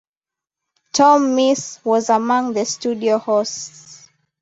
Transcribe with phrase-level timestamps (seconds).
[0.93, 4.09] Tom Mees was among the studio hosts.